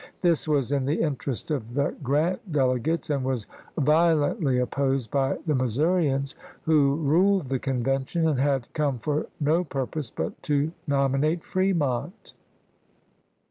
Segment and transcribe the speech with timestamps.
[0.23, 3.45] This was in the interest of the Grant delegates and was
[3.77, 10.09] violently opposed by the Missourians, who ruled the Convention, and had come for no purpose
[10.09, 12.33] but to nominate Fremont.